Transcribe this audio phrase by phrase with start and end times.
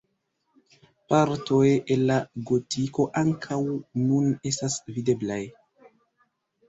[1.13, 2.17] Partoj el la
[2.51, 3.61] gotiko ankaŭ
[4.07, 5.43] nun estas videblaj.